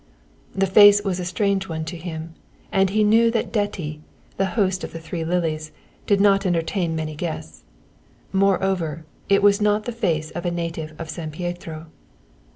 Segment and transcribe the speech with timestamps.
[0.55, 2.33] The face was a strange one to him,
[2.71, 3.99] and he knew that Detti,
[4.35, 5.71] the host of the Three Lilies,
[6.07, 7.61] did not entertain many guests.
[8.33, 11.85] Moreover, it was not the face of a native of San Pietro.